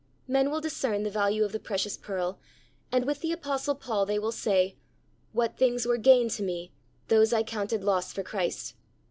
Men 0.27 0.49
will 0.49 0.61
discern 0.61 1.03
the 1.03 1.11
value 1.11 1.43
of 1.45 1.51
the 1.51 1.59
precious 1.59 1.95
pearl, 1.95 2.39
and 2.91 3.05
with 3.05 3.21
the 3.21 3.31
apostle 3.31 3.75
Paul 3.75 4.07
they 4.07 4.17
will 4.17 4.31
say, 4.31 4.75
"What 5.31 5.57
things 5.57 5.85
were 5.85 5.97
gain 5.97 6.27
to 6.29 6.41
me, 6.41 6.71
those 7.09 7.33
I 7.33 7.43
counted 7.43 7.83
loss 7.83 8.11
for 8.11 8.23
Christ. 8.23 8.73